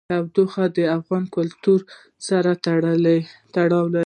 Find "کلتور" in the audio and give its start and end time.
1.35-1.79